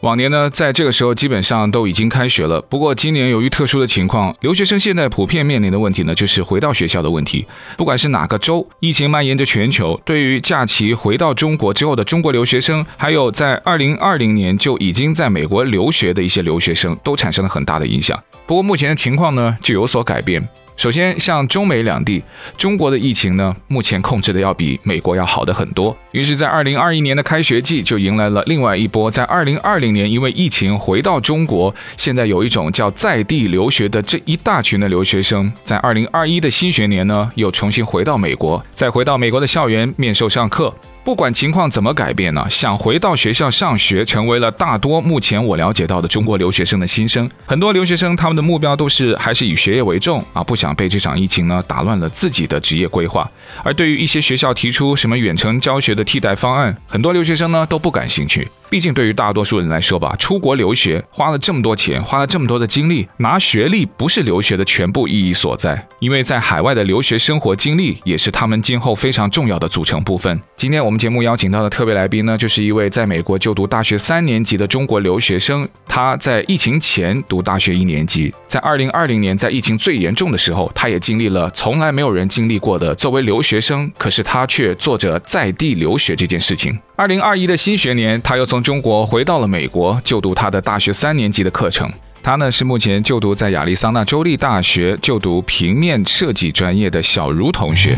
[0.00, 2.58] 往年呢，在这个时候基本上都已经开学了。
[2.62, 7.44] 不过今年由于特殊的情况，留学生现在普遍面临的问题呢，就是回到学校的问题。
[7.76, 18.18] 不管是哪个州，疫情蔓延着全球，对于假期回到中国之后的中国留学生，还有在二零二零年就已经在美国留学的一些留学生，都产生了很大的影响。
[18.46, 20.48] 不过目前的情况呢，就有所改变。
[20.80, 22.24] 首先，像中美两地，
[22.56, 25.94] 中国的疫情呢，目前控制的要比美国要好得很多。
[26.12, 29.10] 于是，在二零二一年的开学季就迎来了另外一波。
[29.10, 40.74] 在二零二零年，因为疫情回到中国，现在有一种叫在地留学的这一大群的留学生，在二零二一的新学年呢，又重新回到美国，再回到美国的校园面授上课。
[41.10, 47.28] 不管情况怎么改变呢，想回到学校上学，成为了大多目前我了解到的中国留学生的心声。
[47.44, 53.28] 很多留学生他们的目标都是还是以学业为重啊，不想被这场疫情呢打乱了自己的职业规划。
[53.64, 58.46] 而对于一些学校提出什么远程教学的替代方案，很多留学生呢都不感兴趣。
[58.70, 65.84] 毕竟对于大多数人来说吧，出国留学花了这么多钱，花了这么多的精力，拿学历不是留学的全部意义所在。
[65.98, 70.40] 因为在海外的留学生活经历也是他们今后非常重要的组成部分。
[70.56, 75.68] 今天我们节目邀请到的特别来宾呢，就是一位在美国就读大学三年级的中国留学生。
[75.88, 86.78] 他在疫情前读大学一年级，在二零二零年在疫情最严重的时候，他也经历了从来没有人经历过的作为留学生，可是他却做着在地留学这件事情。
[87.00, 91.90] 二零二一的新学年，他又从中国回到了美国，就读他的大学三年级的课程。
[92.22, 97.96] 他呢是目前就读在亚利桑那州立大学就读平面设计专业的小茹同学。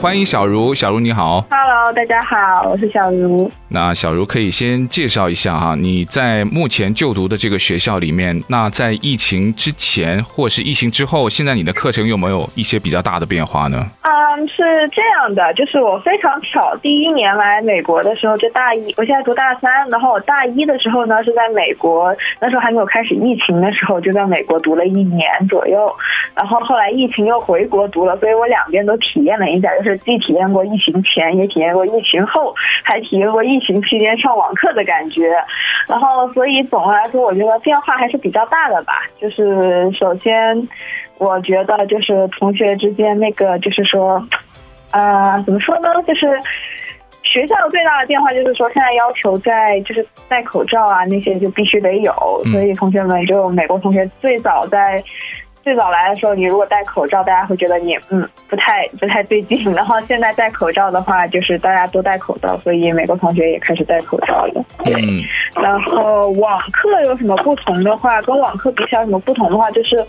[0.00, 1.44] 欢迎小茹，小茹你好。
[1.50, 3.50] Hello，大家好，我是小茹。
[3.68, 13.76] 那小茹可以先介绍一下哈，你在目前就读的这个学校里面，那在疫情之前或是疫情之后，现在你的课程有没有一些比较大的变化呢？
[14.00, 25.94] 嗯，是这样的，就是我非常巧，第一年来美国的时候就大一，我现在读大三，然后我大一的时候呢是在美国，那时候还没有开始疫情的时候，就在美国读了一年左右，
[26.34, 30.00] 然后后来疫情又回国读了，所以我两边都体验了一下，就是。
[30.00, 35.30] 既体验过疫情前，也体验过疫情后，还体验过疫情期间上网课的感觉。
[35.86, 39.02] 然后，所以总的来说，我觉得变化还是比较大的吧。
[39.20, 40.66] 就是首先，
[41.18, 44.26] 我觉得就是同学之间那个，就是说，
[44.92, 45.90] 呃，怎么说呢？
[46.06, 46.26] 就是
[47.22, 52.12] 学校最大的变化就是说，现在要求在就是戴口罩啊那些就必须得有，
[52.50, 55.04] 所以同学们就美国同学最早在。
[55.62, 59.62] 最早来的时候，你如果戴口罩，大家会觉得你嗯不太不太对劲。
[59.74, 64.64] 然后现在戴口罩的话，就是大家都戴口罩，所以美国同学也开始戴口罩了。
[64.84, 64.94] 对。
[64.94, 65.22] 嗯。
[65.62, 70.04] 然后网课有什么不同的话，跟网课比起来有什么不同的话，就是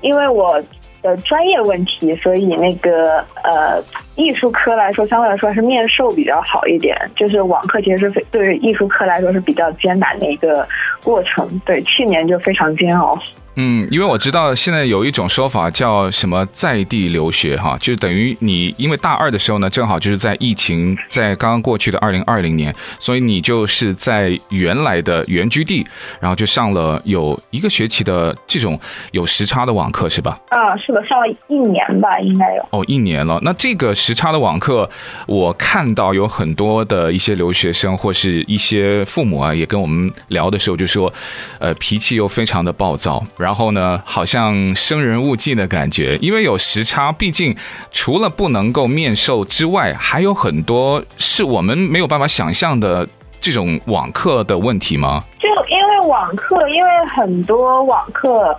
[0.00, 0.60] 因为我
[1.02, 3.80] 的专业问题，所以那个呃
[4.16, 6.96] 艺术科来说，相对来说还是面授比较好一点。
[7.14, 10.66] 就是网课其实是对于艺术科来说是比较艰难的一个
[11.04, 11.46] 过程。
[11.64, 13.16] 对，去年就非常煎熬。
[13.60, 25.84] 嗯，因为我知道现在有一种说法叫什么在地留学哈，就等于你因为大二的时候呢，正好就是在疫情在刚刚过去的二零二零年，所以你就是在原来的原居地，
[26.20, 28.78] 然后就上了有一个学期的这种
[29.10, 30.38] 有时差的网课是吧？
[30.50, 32.64] 啊，是的，上了一年吧，应该有。
[32.70, 33.40] 哦，一年了。
[33.42, 34.88] 那这个时差的网课，
[35.26, 41.12] 我看到有很多的一些留学生或是一些父母啊，也跟我们聊的时候就说，
[41.58, 43.20] 呃，脾气又非常的暴躁。
[43.36, 47.56] 然然后呢，好像生人勿近的感觉，因为有时差，毕竟
[47.90, 53.08] 除了不能够面授之外，还有很多是我们没有办法想象的
[53.40, 55.24] 这种网课的问题吗？
[55.40, 58.54] 就因为网课，因为很多网课。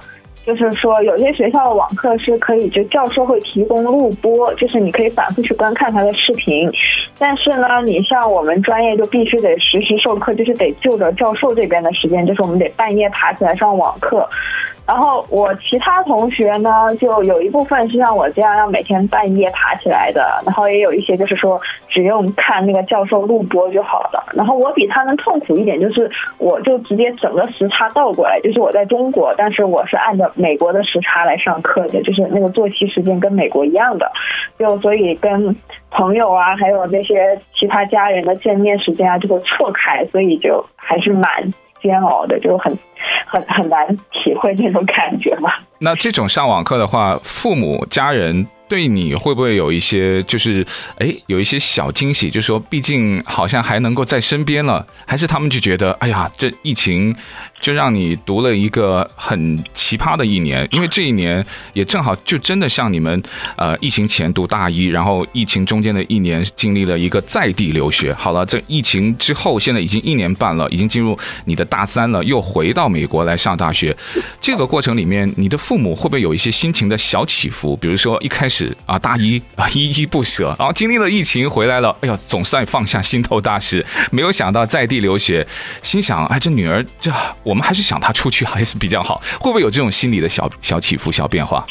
[0.46, 6.68] 就是说，有些学校的网课是可以，就教授会提供录播，就是你可以反复去观看他的视频。
[7.20, 14.28] 但是呢，你像我们专业就必须得实时授课，就是得就着教授这边的时间，就是我们得半夜爬起来上网课。
[14.90, 24.34] 然后我其他同学呢，就有一部分是像我这样要每天半夜爬起来的，然后也有一些就是说只用看那个教授录播就好了。
[24.34, 26.10] 然后我比他们痛苦一点，就是
[26.40, 34.12] 我就直接整个时差倒过来，就是我在中国，但是我是按照美国的时差来上课的，就是那个作息时间跟美国一样的，
[34.58, 35.56] 就所以跟
[35.92, 42.76] 朋友啊，还有那些其他家人的见面时间啊就会错开，所以就还是蛮煎熬的，就很。
[43.28, 45.62] 很很难体会那种感觉吧。
[45.80, 50.66] 那这种上网课的话，父母家人对你会不会有一些，就是
[50.98, 52.30] 哎，有一些小惊喜？
[52.30, 57.16] 就说，毕竟好像还能够在身边了，还是他们就觉得，哎呀，这疫情。
[57.62, 63.22] 就让你读了一个很奇葩的一年，因为这一年也正好就真的像你们，
[63.58, 68.14] 呃，疫情前读大一，然后疫情中间的一年经历了一个在地留学。
[68.14, 73.96] 好了，这疫情之后，现在已经一年半了，已经进入你的大三了，又回到美国来上大学。
[74.42, 77.78] 这个过程里面，你的父母会不会有一些心情的小起伏？
[77.78, 83.86] 比如说一开始啊，大一啊依依不舍，然后经历了疫情回来了，哎呀，总算放下心头大石。
[84.12, 85.46] 没有想到在地留学，
[85.82, 87.12] 心想，哎，这女儿这。
[87.44, 91.66] 我们还是想她出去还是比较好，会不会有这种心理的小小起伏、小变化？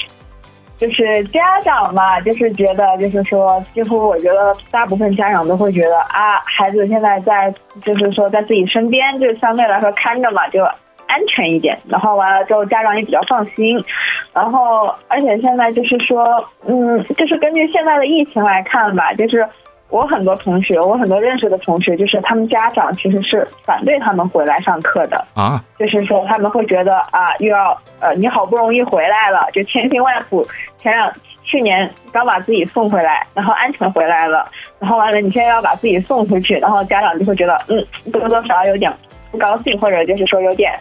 [0.79, 7.53] 就是家长嘛，就是觉得，就是说，几乎我觉得大部分家长都会觉得啊，孩子现在在，
[7.85, 10.61] 就是说在自己身边，就相对来说看着嘛，就
[11.09, 11.77] 安全一点。
[11.89, 13.85] 然后完了之后，家长也比较放心。
[14.33, 16.25] 然后，而且现在就是说，
[16.67, 19.45] 嗯，就是根据现在的疫情来看吧，就是。
[19.91, 30.47] 我很多同学，我很多认识的同学，就是他们家长其实是反对他们回来上课的啊，就是说他们会觉得啊，又要呃，你好不容易回来了，就千辛万苦，
[30.77, 31.11] 前两
[31.43, 34.47] 去年刚把自己送回来，然后安全回来了，
[34.79, 37.83] 然后完了你现在要把自己送出去，然后家长就会觉得嗯，
[38.13, 38.93] 多多少少有点
[39.31, 40.73] 不高兴，或者就是说有点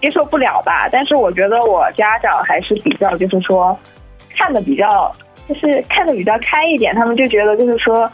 [0.00, 0.88] 接受不了吧。
[0.90, 3.76] 但是我觉得我家长还是比较就是说
[4.36, 5.10] 看的比较
[5.48, 8.10] 就是看的比较开一点，他们就觉得就是说。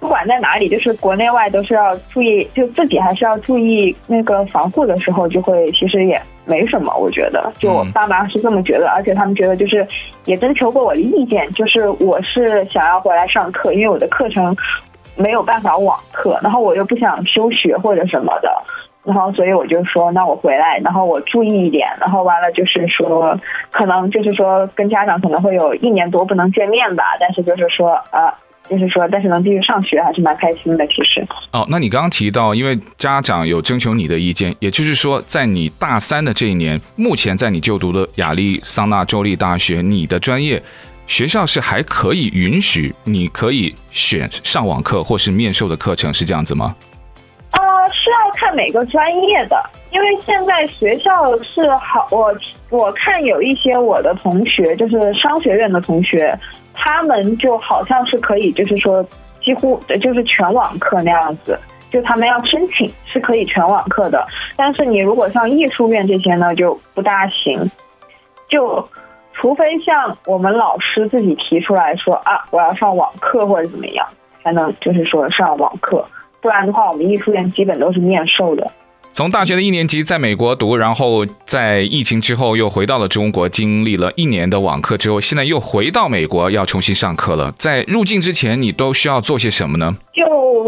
[0.00, 6.94] 不管在哪里，就是国内外都是要注意，就自己还是要注意那个防护的时候，就会其实也没什么。
[6.96, 9.86] 我觉得，就我爸妈是这么觉得，而且他们觉得就是
[10.26, 14.54] 也征求过我的意见，就是我是想要回来上课，因为我的课程
[15.16, 18.62] 没有办法网课，然后我又不想休学或者什么的，
[19.04, 23.38] 然后所以我就说，那我回来，然后我注意一点，然后完了就是说，
[23.70, 28.32] 可能就是说跟家长可能会有一年多不能见面吧，但是就是说呃。
[28.66, 30.86] 就是说，但是能继续上学还是蛮开心的。
[30.86, 31.22] 其实
[31.52, 40.62] 哦，那你刚刚提到，因为家长有征求你的意见，也就是说，在你大三的这一年，目前在你就读的亚利桑那州立大学，你的专业
[41.06, 46.74] 学校是还可以允许你可以选上网课或是面授的课程，是这样子吗？
[48.54, 49.60] 啊、呃，是要看每个专业的，
[49.90, 52.34] 因为现在学校是好，我
[52.70, 56.38] 我看有一些我的同学，就是商学院的同学。
[56.76, 59.06] 他们就好像是可以，就是说
[59.40, 61.56] 几乎就是全网课那样子，
[61.88, 64.26] 就他们要申请是可以全网课的。
[64.56, 67.70] 但是你如果像艺术院这些呢，就不大行。
[68.48, 68.86] 就
[69.32, 74.06] 除非像我们老师自己提出来说啊，我要上网课或者怎么样，
[74.42, 76.04] 才能就是说上网课。
[76.44, 78.70] 不然的话，我们艺术院基本都是面授的。
[79.12, 87.50] 从大学的一年级在美国读，然后在疫情之后又回到了中国，经历了一年的网课之后，现在又回到美国要重新上课了。
[87.58, 89.96] 在入境之前，你都需要做些什么呢？
[90.12, 90.22] 就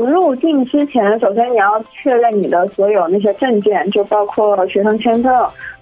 [0.06, 5.30] 入境之前，首先你要确认你的所有那些证件，就包括学生签证，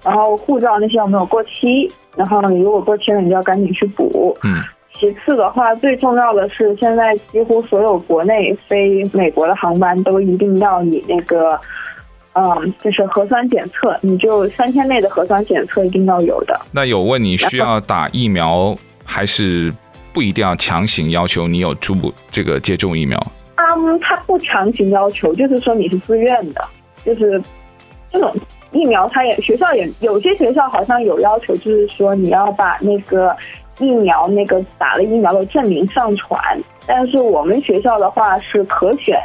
[0.03, 4.37] 然后护照那些有没有过期，然后你如果过期了，你就要赶紧去补。
[4.43, 4.61] 嗯。
[4.99, 11.61] 其次的话，最重要的是，现在几乎所有国内飞美国的航班都一定要你那个。
[12.37, 16.61] 嗯，就是核酸检测，你就三天内的核酸检测一定要有的。
[16.73, 19.73] 那有问你需要打疫苗，还是
[20.13, 21.95] 不一定要强行要求你有注
[22.33, 23.17] 这个接种疫苗？
[23.55, 26.65] 嗯，他不强行要求，就是说你是自愿的，
[27.05, 27.41] 就是
[28.11, 28.35] 这种
[28.73, 33.29] 疫苗，他也学校也有些学校好像有要求，就是说你要把那个
[33.79, 36.41] 疫苗那个打了疫苗的证明上传，
[36.87, 39.17] 但是我们学校的话是可选。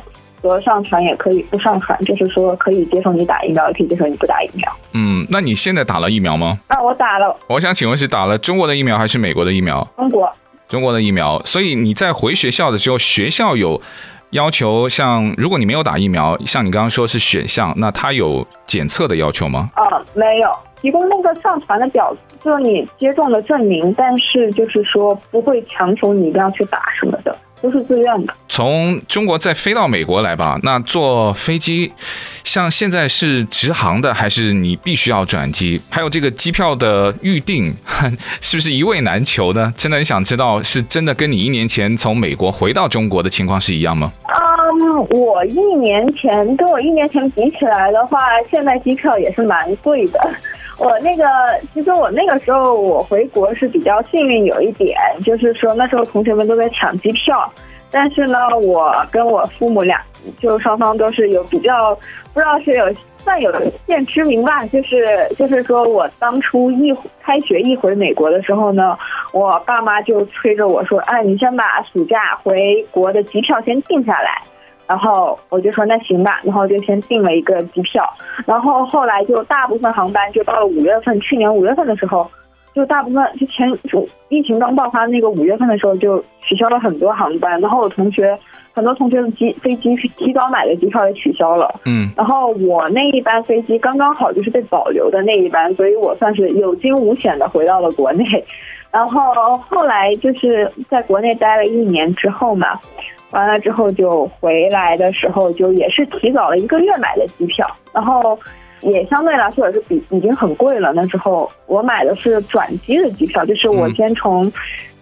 [0.41, 4.71] 择上传也可以不上传，就是说可以接受你打疫苗，也可以接受你不打疫苗。
[4.93, 6.57] 嗯，那你现在打了疫苗吗？
[6.67, 7.35] 啊，我打了。
[7.47, 9.85] 我想请问是打了中国的疫苗还是美国的疫苗？
[9.97, 10.31] 中国。
[10.69, 11.41] 中国的疫苗。
[11.43, 13.81] 所以你在回学校的时候，学校有
[14.29, 19.69] 要求，像如果你没有打疫苗，像你刚刚说是选项，那他有检测的要求吗？
[19.73, 20.49] 啊，没有，
[20.81, 27.37] 提供那个上传的表，就是你接种的证明，但是就是说不会强求你一定要去打什么的。
[27.61, 28.33] 都是自愿的。
[28.47, 31.91] 从中国再飞到美国来吧，那坐飞机，
[32.45, 35.81] 像现在是直航的，还是你必须要转机？
[35.89, 37.75] 还有这个机票的预订，
[38.39, 39.73] 是不是一位难求呢？
[39.75, 44.13] 真的很想知道，是真的跟你一年前从美国回到中国的情况是一样吗？
[44.25, 48.19] 嗯，我一年前跟我一年前比起来的话，
[48.49, 50.31] 现在机票也是蛮贵的。
[50.79, 51.25] 我那个，
[51.73, 57.51] 其实我那个时候我回国是比较幸运，有一点就是说那时候同学们都在抢机票，
[57.91, 60.01] 但是呢，我跟我父母俩
[60.39, 61.93] 就双方都是有比较，
[62.33, 62.85] 不知道是有
[63.17, 68.97] 算有一线之缘吧，就是就是说我当初一开学一回美国的时候呢，
[69.33, 74.41] 我爸妈就催着我说，哎，你先把暑假回国的机票先定下来。
[74.89, 78.03] 然后我就说那行吧，然后就先订了一个机票，
[78.47, 82.27] 然后后来就大部分航班就到了五月份，去年五月份的时候，
[82.73, 88.35] 就大部分就前就疫情刚爆发那个五月份的时候就取消了很多航班，然后我同学
[88.73, 98.25] 很多同学的机飞机提早买的机票也取消了，嗯，然后我那一班飞机刚刚好就是被保留的那一班，所以我算是有惊无险的回到了国内，
[98.91, 102.79] 然后后来就是在国内待了一年之后嘛。
[103.31, 108.35] 完了之后就回来的时候就也是提早了一个月买的机票，然后
[108.81, 110.91] 也相对来说也是比已经很贵了。
[110.93, 114.53] 那时候我买的是转机的机票，就是我先从、嗯、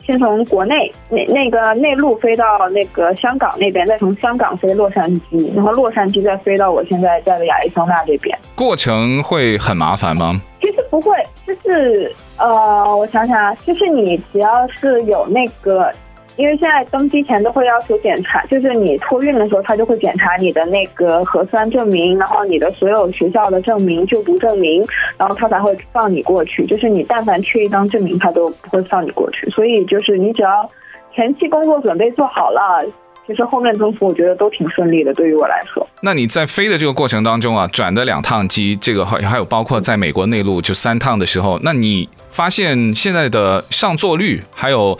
[0.05, 8.37] 先从国内那那个内陆飞到那个香港那边，再从香港飞洛杉矶，然后洛杉矶再飞到我现在在的亚利桑那这边。
[8.57, 10.41] 过程会很麻烦吗？
[10.67, 15.89] 其实不会，就是呃，我想想啊，就是你只要是有那个。
[16.35, 24.85] 因为现在登机前都会要求检查，就是你托运的时候，他就会检查你的那个核酸证明，然后你的所有学校的证明、就读证明，
[25.17, 26.63] 然后他才会放你过去。
[26.67, 29.49] 就是你但凡缺一张证明，他都不会放你过去。
[29.49, 30.69] 所以就是你只要
[31.15, 32.85] 前期工作准备做好了，
[33.27, 35.13] 其实后面征服我觉得都挺顺利的。
[35.13, 44.97] 对于我来说，那你在飞的这个过程当中啊，转的两趟机，这个还还有包括在美国内陆就三趟的时候，那你发现现在的上座率还有？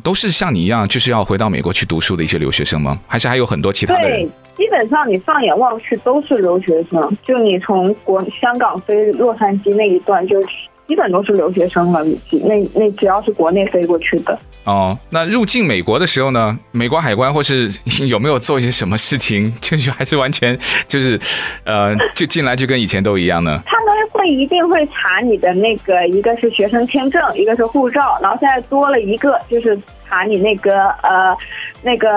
[0.00, 2.96] 都是像你一样，就是要回到美国去读书的一些留学生吗？
[3.08, 4.20] 还是还有很多其他的人？
[4.20, 7.18] 对，基本上你放眼望去都是留学生。
[7.24, 10.40] 就你从国香港飞洛杉矶那一段，就
[10.88, 12.02] 基本都是留学生了。
[12.30, 14.36] 那那只要是国内飞过去的。
[14.64, 16.58] 哦，那入境美国的时候呢？
[16.72, 17.70] 美国海关或是
[18.08, 19.52] 有没有做一些什么事情？
[19.60, 21.18] 就是还是完全就是，
[21.64, 23.62] 呃，就进来就跟以前都一样呢？
[23.66, 29.78] 他们会一定会查你的那个，一个是学生签证，一个是护照，然后现在多了一个就是
[30.08, 31.36] 查你那个呃
[31.82, 32.08] 那个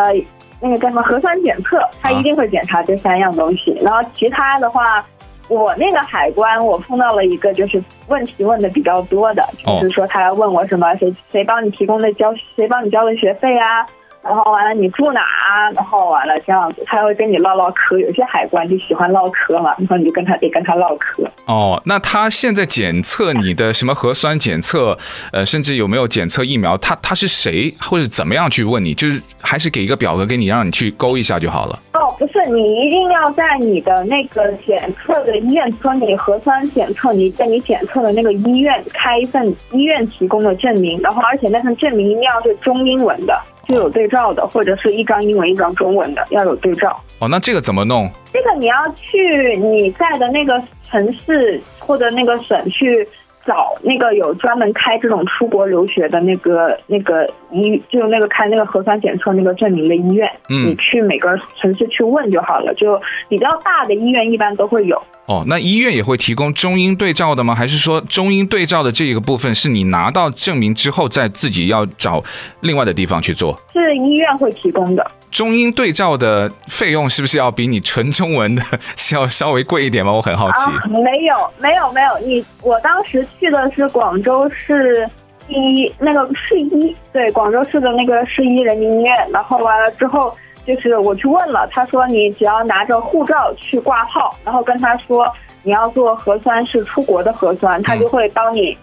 [0.62, 5.06] 那个叫什么核酸检测，他一定会检查这三样东西，然后其他的话。
[5.51, 9.46] 我那个海关，我碰到了一个就是问题问的比较多的，
[9.81, 13.86] 就是说他要问我什么，谁谁帮你提供的交，谁帮你交的学费啊？
[14.24, 15.72] 然后完了，你住哪啊？
[15.72, 18.00] 然后完了这样子，他会跟你唠唠嗑。
[18.00, 21.29] 有些海关就喜欢唠嗑嘛，然后你就跟他得跟他唠嗑。
[21.48, 24.98] 哦，那他现在检测你的什么核酸检测，
[25.34, 26.77] 呃，甚至有没有检测疫苗？
[26.77, 28.93] 他他是谁，或者怎么样去问你？
[28.93, 31.79] 就是还是给一个表格给你，让你去勾一下就好了。
[32.22, 43.34] 哦，不是，你一定要在你的那个检测的医院，说你核酸检测，你在你检测的那个医院开一份医院提供的证明，然后而且那份证明一定要是中英文的。
[43.68, 47.00] 就有对照的，或者是一张英文一张中文的，要有对照。
[47.20, 48.10] 哦，那这个怎么弄？
[48.34, 53.08] 这个你要去你在的那个城市或者那个省去
[53.45, 60.29] 找那个有专门开这种出国留学的那个那个医，就那个开那个核酸检测那个证明的医院。
[60.50, 62.74] 嗯，你去每个城市去问就好了。
[62.75, 65.01] 就比较大的医院一般都会有。
[65.28, 67.56] 哦，那医院也会提供中英对照的吗？
[67.56, 72.22] 还是说中英对照的这一个部分是你拿到证明之后再自己要找
[72.62, 73.58] 另外的地方去做？
[73.72, 75.12] 是医院会提供的。
[75.30, 78.62] 中英对照的费用是不是要比你纯中文的
[78.98, 80.12] 是要稍微贵一点吗？
[80.12, 80.72] 我很好奇。
[80.72, 82.18] 啊，没有，没有，没有。
[82.25, 85.10] 你我当时去的是广州市
[85.48, 89.16] 第一那个市一，对，广州市的那个市一人民医院。
[89.32, 90.36] 然后完了之后。
[90.65, 95.27] 就是我去问了，他说你只要拿着护照去挂号，然后跟他说
[95.63, 98.77] 你要做核酸是出国的核酸，他就会帮你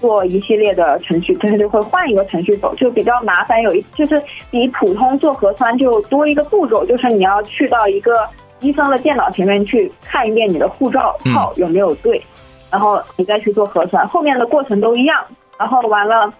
[0.00, 3.62] 做一系列的程序，他就会换一个程序走，就比较麻烦。
[3.62, 8.28] 有一就是比普通做核酸就多一个步骤，就是你要去到一个
[8.60, 12.22] 医生的电脑前面去看一遍你的护照号有没有对，
[12.70, 15.24] 然后你再去做核酸，后面的过程都一样，
[15.58, 16.32] 然后完了。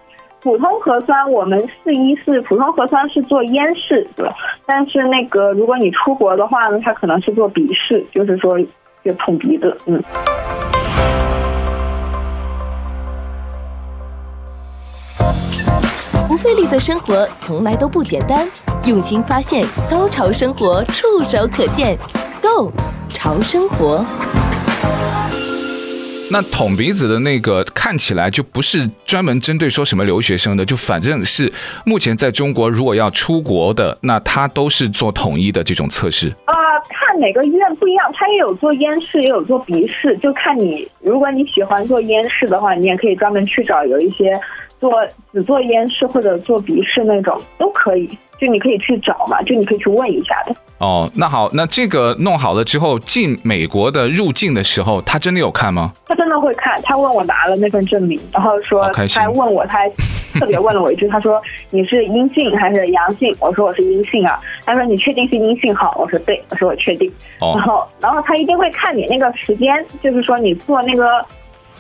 [0.43, 4.35] 普通核酸，我们四一是普通核酸是做咽拭的，
[4.67, 8.59] 但是那个如果你出国的话呢，它可能是做鼻拭，就是说
[9.05, 10.03] 就捅鼻子，嗯。
[16.27, 18.49] 不费力的生活从来都不简单。
[18.85, 21.97] 用心发现，高潮生活触手可见
[22.41, 22.73] Go
[23.11, 24.05] 潮生活。
[26.33, 31.53] 那捅鼻子的那个看起来就不是专门针对说什么留学生的，就反正是
[31.85, 36.31] 目前在中国如果要出国的，那他都是做统一的这种测试。
[36.47, 36.55] 啊、
[36.89, 44.33] 看每个医院不一样，他也有做咽试，也有做鼻试，就看你，如果你喜欢做咽试的话，你也可以专门去找有一些
[44.83, 44.91] 做
[45.33, 50.53] 只做咽拭或者做鼻拭那种都可以，就你可以去找嘛，就你可以去问一下的。
[50.79, 55.93] 哦，那好，那这个弄好了之后，进美国的入境的时候，他真的有看吗？
[56.09, 59.89] 他真的会看，他问我拿了那份证明，然后说，他还问我，他还
[60.41, 63.33] 特别问了我一句，他说你是阴性还是阳性？
[63.39, 64.41] 我说我是阴性啊。
[64.67, 65.97] 他说你确定是阴性好？
[65.97, 67.09] 我说对，我说我确定。
[67.39, 69.73] 哦，然后，然后他一定会看你那个时间，
[70.03, 71.25] 就是说你做那个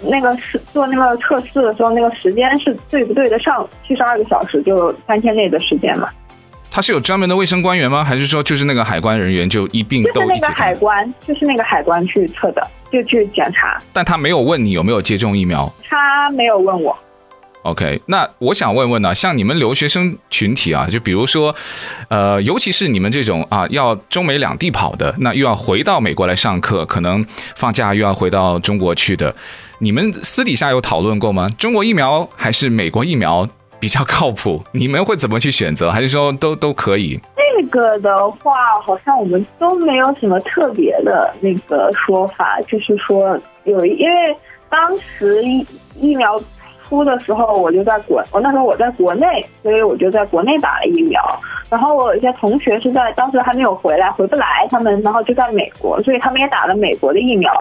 [0.04, 6.08] 那个是做那个测试的时候，那个时间是对不对得上七十二个小时，就三天内的时间嘛。
[6.70, 8.02] 他是有专门的卫生官员吗？
[8.02, 10.14] 还是说就是那个海关人员就一并都？
[10.14, 13.78] 就是那个海关，就是那个海关去测的，就去检查。
[13.92, 15.70] 但他没有问你有没有接种疫苗。
[15.88, 16.96] 他没有问我。
[17.64, 21.54] OK，那我想问问呢，像你们留学生群体啊，就比如说，
[22.08, 29.32] 呃，尤其是你们这种啊，要中美两地跑的，那又要回到美国来上课，可能放假又要回到中国去的，
[29.82, 31.48] 你们私底下有讨论过吗？
[31.58, 33.44] 中国疫苗还是美国疫苗？
[33.80, 35.90] 比较靠谱， 你们会怎么去选择？
[35.90, 37.20] 还是说都都可以？
[37.34, 38.52] 这个的话，
[38.86, 44.36] 好像我们都没有什么特别的那个说法，就是说有，因为
[44.70, 45.66] 当时疫
[45.98, 46.40] 疫苗
[46.84, 49.26] 出的时候，我就在国，我那时候我在国内，
[49.64, 51.20] 所以我就在国内打了疫苗。
[51.68, 57.52] 然后我有一些同学是在当时还没有回来，回不来，他们然后就在美国，所以他们也打了美国的疫苗。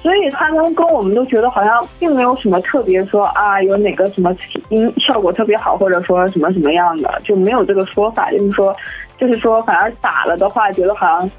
[0.00, 4.34] 所以他们跟我们都觉得好像并没有什么特别说啊，有哪个什么
[4.68, 8.30] 因效果特别好，或者说什么什么样的，就没有这个说法。
[8.30, 8.74] 就是说，
[9.18, 11.30] 就是说，反而打了的话，觉得好像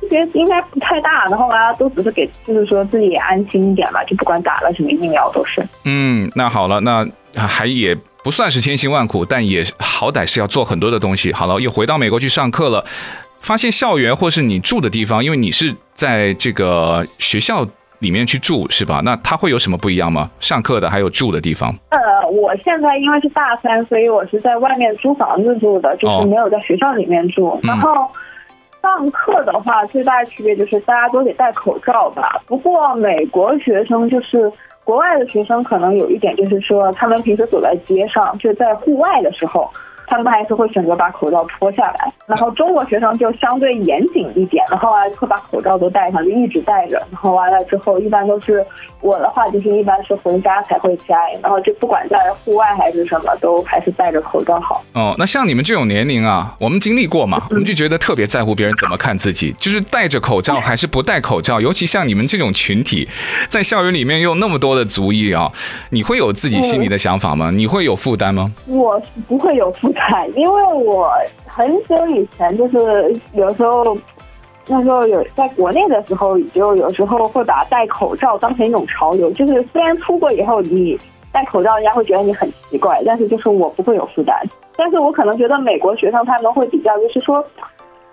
[0.00, 1.26] 这些应该不太大。
[1.26, 5.64] 然后大家都只是给，就是说自己也安心一点吧，就不管打了什么疫苗都是。
[5.84, 7.06] 嗯，那好了，那
[7.36, 11.32] 还也不算是千辛万苦，但也好歹是要做很多的东西。
[11.32, 12.84] 好了，又回到美国去上课了，
[13.40, 17.64] 发现校园或是你住的地方，因为你是在这个学校。
[18.00, 19.00] 里面去住是吧？
[19.04, 20.30] 那它会有什么不一样吗？
[20.40, 21.74] 上课的还有住的地方？
[21.90, 27.48] 呃，我现在因为是大三，所以我是在外面租房子住的，就是没有在学校里面住。
[27.48, 28.08] 哦、然后
[28.80, 32.40] 上课的话，最大的区别就是大家都得戴口罩吧。
[32.46, 34.50] 不过美国学生就是
[34.84, 39.68] 国外的学生，可能有一点就是说，他们平时走在街上，就在户外的时候。
[40.08, 46.96] 他们还是会选择把口罩脱下来，然后中国学生就相对严谨一点，然后啊会把口罩都戴上，就一直戴着。
[47.10, 48.64] 然后完了之后，一般都是
[49.00, 54.82] 我的话，就是一般是回家才会摘，然后就不管在户外还是什么，都还是戴着口罩好。
[54.94, 63.08] 哦，那像你们这种年龄啊，我们经历过嘛，我们就觉得特别在乎别人怎么看自己，就是戴着口罩还是不戴口罩，尤其像你们这种群体，
[63.48, 65.50] 在校园里面有那么多的族裔啊，
[65.90, 67.50] 你会有自己心里的想法吗？
[67.50, 68.50] 你会有负担吗？
[68.66, 69.97] 我是不会有负担。
[70.34, 71.10] 因为我
[71.46, 73.96] 很久以前就是有时候，
[74.66, 79.30] 那时候有在国内的时候，就有时候会把戴口罩当成一种潮流。
[79.32, 80.98] 就是虽然出国以后你
[81.32, 84.36] 戴口罩，人家会觉得你很奇怪，但是就是我不会有负担。
[84.76, 87.44] 但是我可能觉得美国学生他们会比较，就是说，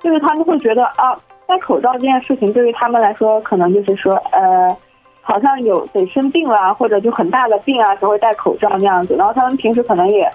[0.01, 4.75] 就是他们会觉得啊，戴口罩这件事情对于他们来说，可能就是说，呃，
[5.21, 9.15] 好像有得生病了，或者就很大的病啊才会戴口罩那样子。
[9.15, 10.29] 然后他们平时可能也。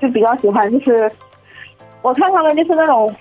[0.00, 1.10] 就比较喜欢，就是
[2.02, 3.14] 我看他们就是那种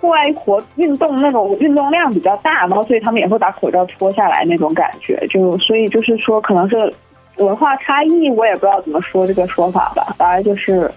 [0.00, 6.92] 户外活运动那种运动量比较大，然后所以他们也会把口罩脱下来那种感觉，就所以就是说可能是
[7.36, 10.90] 文化差异，我也不知道怎么说这个说法吧，反正就是。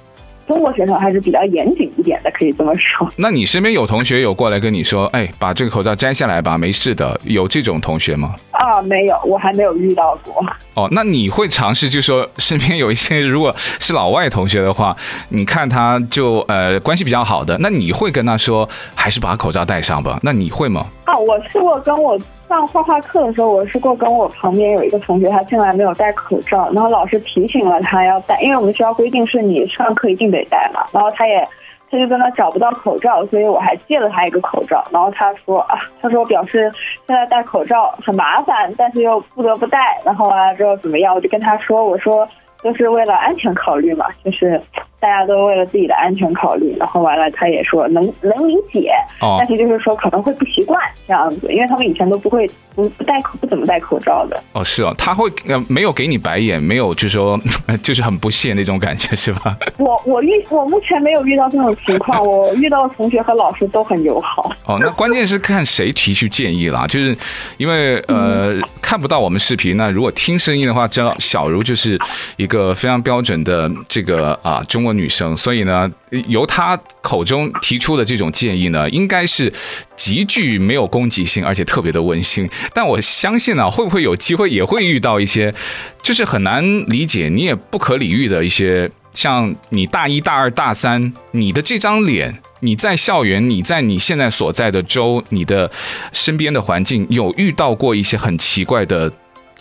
[0.51, 3.09] 中国学生还是比较严谨一点的，可以这么说。
[3.15, 8.35] 那你身边有同学有过来跟你说，哎，把这个口罩摘下来吧，没事的，有这种同学吗？
[8.51, 10.45] 啊，没有，我还没有遇到过。
[10.73, 14.93] 哦，那你会尝试，就说身边有一些如果是老外同学的话，
[15.29, 20.19] 你看他就呃关系比较好的，那你会跟他说，还是把口罩戴上吧？
[20.21, 20.85] 那你会吗？
[21.05, 22.19] 啊，我试过跟我。
[22.51, 30.85] 上画画课的时候，我是过跟我旁边有一个同学，他进来没有戴口罩，然后老师提醒了他要戴，因为我们学校规定是你上课一定得戴嘛。
[30.91, 31.47] 然后他也，
[31.89, 34.83] 他就跟他找不到口罩，所以我还借了他一个口罩。
[34.91, 36.69] 然后他说啊，他说表示
[37.07, 39.79] 现在戴口罩很麻烦，但是又不得不戴。
[40.03, 41.15] 然后完了之后怎么样？
[41.15, 42.27] 我就跟他说，我说
[42.61, 44.61] 就是为了安全考虑嘛，就是
[45.01, 54.41] 大家都为了自己的安全考虑，然后完了他也说能能理解，哦，但是就是说可能会不习惯这样子，因为他们以前都不会不不戴口不怎么戴口罩的。
[54.53, 57.39] 哦，是哦，他会呃没有给你白眼，没有就是说
[57.81, 59.57] 就是很不屑那种感觉是吧？
[59.79, 64.51] 我我遇我目前没有遇到这种情况， 我遇到的同学和老师都很友好。
[64.65, 67.17] 哦，那关键是看谁提出建议啦，就是
[67.57, 71.97] 因为呃、嗯、看不到我们视频，那如果听声音的话，知道小茹就是
[72.37, 75.91] 一个非常标准的这个啊中女生，所以呢，
[76.27, 79.51] 由她口中提出的这种建议呢，应该是
[79.95, 82.49] 极具没有攻击性，而且特别的温馨。
[82.73, 85.53] 但我相信呢、会不会有机会也会遇到一些，
[86.01, 92.39] 就是很难理解，你也不可理喻的一些，像你大一大二大三，你的这张脸。
[92.63, 95.71] 你在校园，你在你现在所在的州，你的
[96.13, 99.11] 身边的环境，有遇到过一些很奇怪的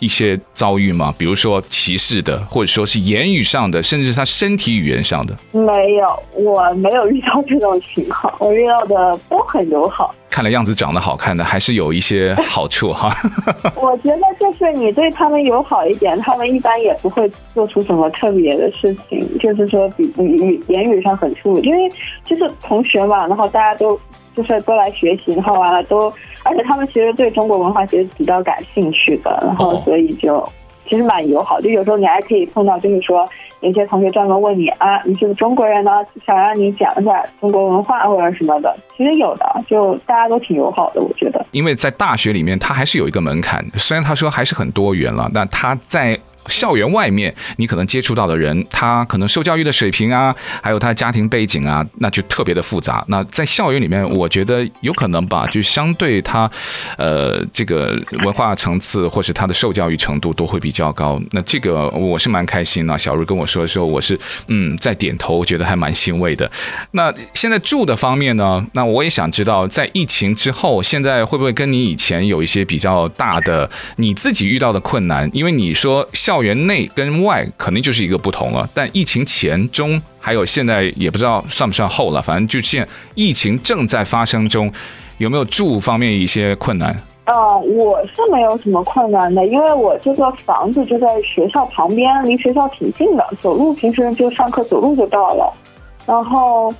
[0.01, 1.13] 一些遭遇吗？
[1.17, 5.37] 比如说歧视的，或者说是言语上的，甚至是他身体语言上的？
[5.53, 10.13] 没有，我没有遇到这种情况，我遇到的都很友好。
[10.27, 13.13] 看来样子长得好看的还是有一些好处哈。
[13.75, 19.37] 我觉得就是你对他们友好一点，他们一般也不会做出什么特别的事情。
[19.39, 21.91] 就是说，比语言语上很粗鲁，因为
[22.23, 23.99] 就是同学嘛，然后大家都
[24.43, 26.11] 就是都来学习，然后完了都，
[26.43, 30.47] 而且他们其实对中国文化其实比较感兴趣的，然后所以就
[30.85, 31.59] 其实蛮友好。
[31.61, 33.27] 就有时候你还可以碰到，就是说。
[33.61, 35.91] 有些同学专门问你啊，你是不是中国人呢？
[36.25, 41.45] 想让你讲一下中国文化或者什么的，其实有的，就大家都挺友好的，我觉得。
[41.51, 46.17] 因为在大学里面，它还是有一个门槛，虽然他说还是很多元了，但他在。
[46.47, 53.03] 校园外面，你可能接触到的人，他可能受教育的水平啊，还有他的家庭背景啊，那就特别的复杂。
[53.07, 56.49] 那在校园里面，我觉得有可能吧，就相对他，
[56.97, 61.21] 呃，这个文化层次或是他的受教育程度都会比较高。
[61.31, 62.97] 那这个我是蛮开心的。
[62.97, 66.49] 小茹跟我说的时候，我是嗯在点头，觉得还蛮欣慰的。
[66.91, 68.65] 那现在住的方面呢？
[68.73, 75.29] 那我也想知道，在疫情之后，现在会不会跟你以前有一些比较大的你自己遇到的困难？
[75.33, 84.71] 因为你说校校园内跟外肯定就是一个不同了，但疫情前、中还有现在也不知道算不算后了，反正就现疫情正在发生中，
[85.17, 86.95] 有没有住方面一些困难？
[87.25, 95.53] 呃，我是没有什么困难的，因为我这个房子就在学校旁边，离学校挺近的，走路平时就上课走路就到了，
[96.05, 96.73] 然后。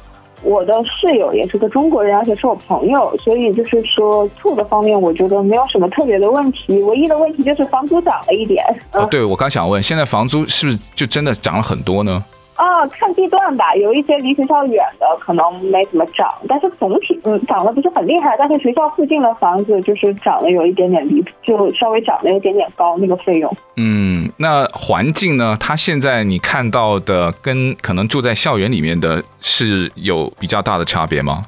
[0.43, 6.81] 我的室友也是个中国人，而且是我朋友，所以就是说住的方面，我觉得没有什么特别的问题。
[6.83, 8.63] 唯一的问题就是房租涨了一点。
[8.93, 12.23] 哦，对，我刚想问，现在房租是不是就真的涨了很多呢？
[12.55, 18.35] 啊，看地段吧，有一些离学校远的可能没怎么涨，但是总体嗯涨得不是很厉害。
[18.37, 23.51] 但是学校附近的房子就是涨得有一点点离谱，就稍微涨得有一点点高那个费用。
[23.77, 25.57] 嗯，那环境呢？
[25.59, 31.43] 它现在你看到的跟可能住在校园里面的是有比较大的差别吗？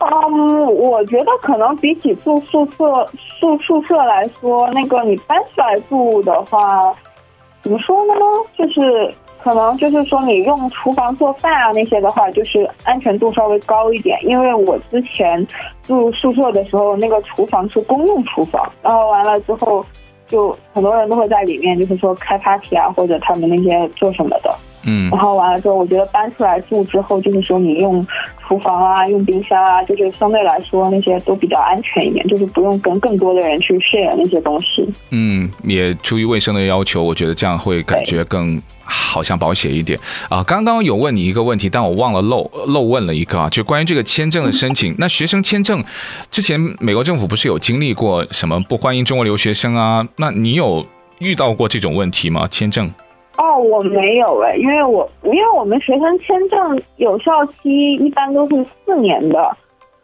[0.00, 3.08] 嗯，我觉得可能比起住宿舍
[3.40, 6.92] 住宿舍来说，那个你搬出来住的话，
[7.62, 8.14] 怎么说呢？
[8.58, 9.14] 就是。
[9.42, 14.18] 可能就是说，你用厨房做饭啊那些的话，就是安全度稍微高一点。
[14.24, 15.46] 因为我之前
[15.82, 19.84] 住宿舍的时候，那个厨房是公用厨房，然后完了之后，
[20.28, 24.54] 就很多人都会在里面，就是说开 party 啊，或者他们那些做什么的。
[24.82, 28.04] 嗯，然后完了之后，我觉得搬出来住之后，就是说你用
[28.48, 34.88] 厨房啊，用冰箱啊，就是相对来说那些都比较安全一点，就是不用跟更多的人去 share 那些东西。
[35.10, 40.42] 嗯，也出于卫生的要求，我觉得这样会感觉更好像保险一点啊。
[40.42, 44.94] 刚刚有问你一个问题，但我忘了漏漏问了一个啊，就关于这个签证的申请。
[44.98, 45.84] 那学生签证
[46.30, 50.06] 之前美国政府不是有经历过什么不欢迎中国留学生啊？
[50.16, 50.86] 那你有
[51.18, 52.48] 遇到过这种问题吗？
[52.50, 52.90] 签证？
[53.40, 59.56] 哦，我没有哎，因为我因为我们学生签证有效期一般都是四年的，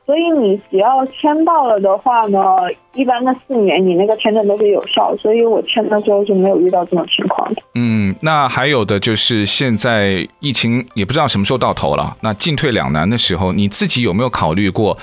[0.07, 2.39] 所以你只要签到了的话呢，
[2.95, 7.53] 一般的四年你那个签证都是有效，所以我签的时候就没有遇到这种情况。
[7.75, 14.97] 嗯，那还有的就是现在疫情也不知道什么时候到头了，那进退两难的时候，你自己有没有考虑过？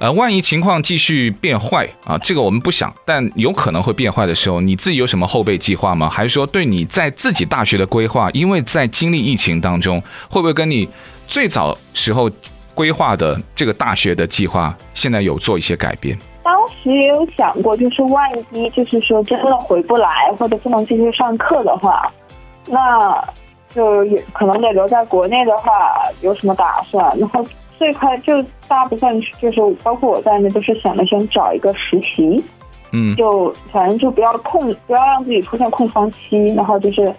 [0.00, 6.10] 呃，万一情况继续变坏啊，这个我们不想，但有可能会变坏的时候，你自己有什么后备计划吗？
[6.10, 10.88] 还是说对你在自己大学的规划，因为在经历疫情当中，会不会跟你
[11.28, 12.28] 最早时候
[12.74, 16.18] 规划的这个大学的计划，现在有做一些改变？
[16.42, 22.10] 当时也有想过，就是万一就是说真的回不来，或者不能继续上课的话，
[22.66, 23.22] 那
[23.74, 25.70] 就也可能得留在国内的话，
[26.22, 27.18] 有什么打算？
[27.18, 27.44] 然后。
[27.80, 32.44] 最快就大部分就是包括我在内，都是想着先找一个实习，
[32.92, 37.10] 嗯，就反正就不要空，不要让自己出现空窗期，然后就是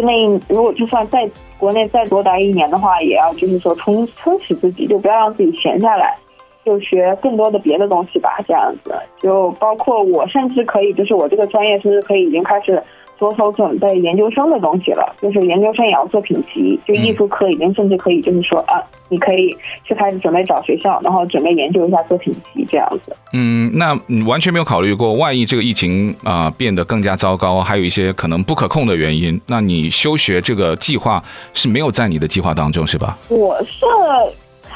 [0.00, 0.14] 就那
[0.48, 6.16] 如果就算在国内再多待一年的话，也要就是说充充实自己，就不要让自己闲下来，
[6.64, 8.38] 就学更多的别的东西吧。
[8.46, 12.80] 这样子，就包括我甚至可以，就是我这个专业甚至可以已经开始。
[13.18, 23.14] 着手准备研究生的东西了，就是研究生也要作品集，就艺术科已经甚至可以，就是说啊，你可以去开始准备找学校，然后准备研究一下作品集这样子。
[23.32, 33.18] 嗯，那你完全没有考虑过，万一这个疫情啊、呃、变得更加糟糕，还有一些可能不可控的原因，那你休学这个计划是没有在你的计划当中，是吧？
[33.28, 33.84] 我是。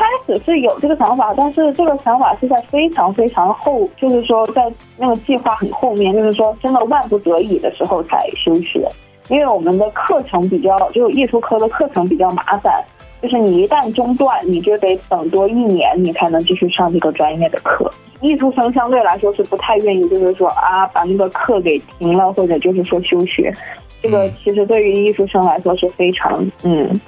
[0.03, 8.89] 开始是有这个想法，但是这个想法是在非常非常后，就是说在那个计划很后面，就是说真的万不得已的时候才休学。
[9.29, 12.85] 因为我们的课程比较，就是艺术科的课程比较麻烦，
[13.23, 17.89] 就是你一旦中断，你就得等多一年，你才能继续上这个专业的课。
[18.21, 23.55] 艺术生相对来说是不太愿意，就是说啊，把那个课给停了，或者就是说休学。
[24.01, 27.01] 这个其实对于艺术生来说是非常嗯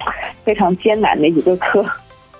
[0.45, 1.85] 非常艰难的一个课。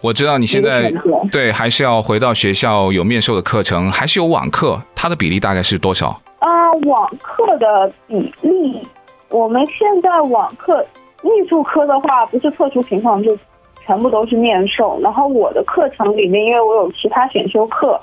[0.05, 0.93] 我知道你现在
[1.31, 6.09] 对还是要回到学校有面授的课程，还是有网课，它的比例大概是多少？
[6.37, 8.87] 啊，网课的比例，
[9.29, 10.85] 我们现在网课
[11.23, 13.35] 艺术科的话，不是特殊情况就
[13.83, 14.99] 全部都是面授。
[15.01, 17.99] 然后我的课程里面，因为我有其他选修课，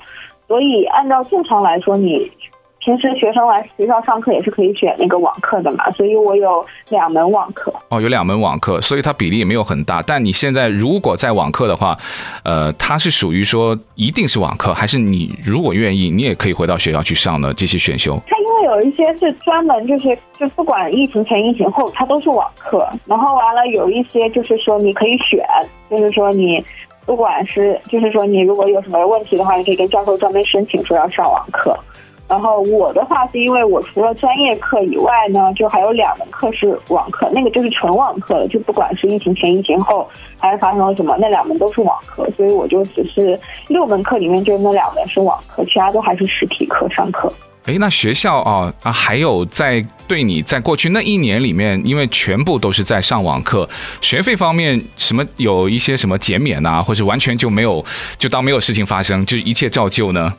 [0.49, 2.29] 所以按照正常来说，你。
[2.83, 7.73] 平时学生来学校上课也是可以选那个网课的嘛，所以我有两门网课。
[7.89, 10.01] 哦，有两门网课，所以它比例也没有很大。
[10.01, 11.97] 但你现在如果在网课的话，
[12.43, 17.53] 呃，它是属于说一定是网课，还是你如果愿意，你也可以回到学校去上呢？
[17.53, 18.19] 这些选修？
[18.27, 22.85] 它因为有一些是专门就是就不管疫情前疫情后，它都是网课。
[23.05, 25.39] 然后完了有一些就是说你可以选，
[25.89, 26.61] 就是说你
[27.05, 31.73] 不管是就是说你如果有什么问题的话，你可以跟教授专门申请说要上网课。
[32.33, 47.31] 然后我的话是因为我除了专业课以外呢，就还有两门课是网课，那个就是纯网课了，就不管是疫情前、疫情后，还是发生了什么，那两门都是网课，所以我就只是六门课里面就那两门是网课，其他都还是实体课上课。
[47.65, 53.69] 诶，那学校啊啊，还有在对你在过去那一年里面，因为全部都是在上网课，
[54.01, 57.85] 学费方面什么有一些什么减免啊，或者完全就没有，
[58.17, 60.33] 就当没有事情发生，就一切照旧呢？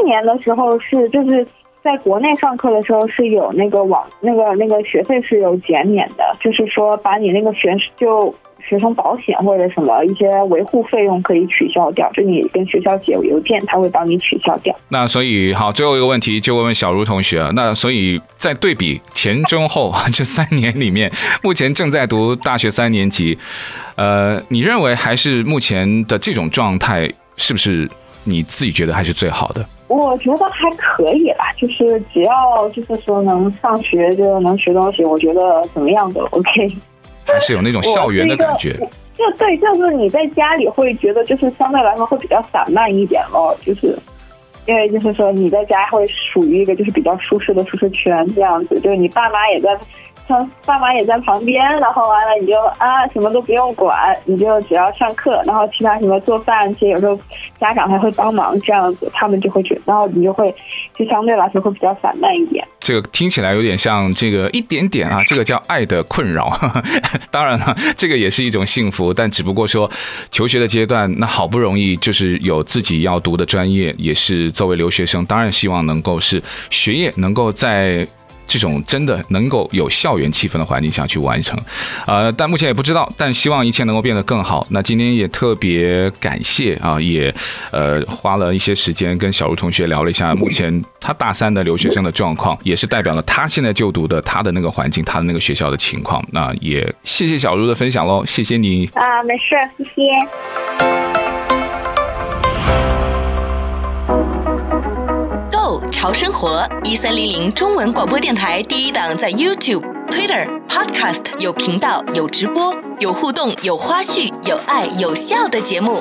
[0.00, 1.46] 呃，去年的时候是就是
[1.82, 8.34] 在国内上课的时候是有那个网那个那个学费是有减免的，就是说把你那个学就
[8.66, 14.74] 学生保险或者什么一些维护费用可以取消掉，就你跟学校写邮件，他会帮你取消掉。
[14.88, 21.10] 那所以好，最后一个问题就问问小茹同学，那所以在对比前中后这三年里面，
[21.42, 23.38] 目前正在读大学三年级，
[23.96, 27.88] 呃，你认为还是目前的这种状态是不是？
[28.22, 29.66] 你自己觉得还是最好的？
[29.90, 36.68] 我觉得还可以啦，就是只要就是说能上学就能学东西，我觉得怎么样都 OK。
[37.26, 38.72] 还是有那种校园的感觉。
[39.14, 43.98] 就对，就是你在家里会觉得就是相对来说会比较散漫一点咯，就是
[44.66, 49.76] 因为就是说你在家会属于一个就是比较舒适的舒适圈这样子，就是你爸妈也在。
[50.64, 57.18] 爸妈也在旁边，然后完了你就啊什么都不用管，你就只要上课，然后其他什么做饭，其实有时候
[57.58, 60.54] 家长还会帮忙这样子，他们就会觉，然后你就会
[60.96, 62.66] 就相对来说会比较散漫一点。
[62.78, 66.50] 这个听起来有点像这个一点点啊，这个叫爱的困扰。
[67.30, 69.90] 当然了，这个也是一种幸福，但只不过说
[70.30, 78.06] 求学的阶段，那好不容易就是有自己要读的专业，也是作为留学生，当然希望能够是学业能够在。
[78.50, 81.56] 这种真的能够有校园气氛的环境下去完成，
[82.04, 84.66] 呃，但目前也不知道，但希望一切能够变得更好。
[84.70, 87.32] 那今天也特别感谢啊，也
[87.70, 96.20] 呃花了一些时间跟小茹同学聊了一下 目前他大三的留学生的状况，也是代表了他现在就读的他的那个环境，他的那个学校的情况。
[96.32, 101.19] 那也谢谢小茹的分享喽，谢谢你啊，没事，谢谢。
[106.00, 116.00] 潮生活一三零零中文广播电台第一档，在 YouTube、Twitter、Podcast 有频道、有直播、有互动、有花絮、有爱有笑的节目。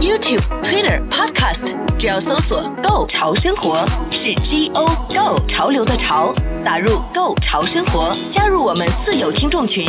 [0.00, 9.86] YouTube、Twitter、Podcast 只要搜索 “Go 潮生活”，是 G O Go 潮流的潮，打入 Go 潮生活，加入我们四有听众群，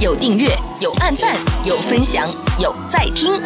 [0.00, 0.48] 有订阅，
[0.80, 2.26] 有按赞，有分享，
[2.58, 3.38] 有在听。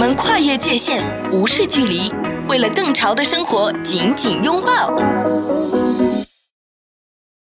[0.00, 2.10] 我们跨越界限，无视距离，
[2.48, 4.96] 为了更潮的生活紧紧拥抱。